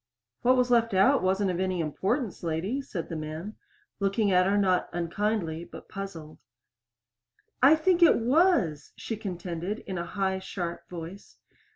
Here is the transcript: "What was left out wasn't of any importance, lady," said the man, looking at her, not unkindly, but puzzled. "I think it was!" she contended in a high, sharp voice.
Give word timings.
"What 0.41 0.57
was 0.57 0.71
left 0.71 0.95
out 0.95 1.21
wasn't 1.21 1.51
of 1.51 1.59
any 1.59 1.79
importance, 1.79 2.41
lady," 2.41 2.81
said 2.81 3.07
the 3.07 3.15
man, 3.15 3.55
looking 3.99 4.31
at 4.31 4.47
her, 4.47 4.57
not 4.57 4.89
unkindly, 4.91 5.63
but 5.63 5.89
puzzled. 5.89 6.39
"I 7.61 7.75
think 7.75 8.01
it 8.01 8.17
was!" 8.17 8.93
she 8.95 9.15
contended 9.15 9.83
in 9.85 9.99
a 9.99 10.05
high, 10.07 10.39
sharp 10.39 10.89
voice. 10.89 11.37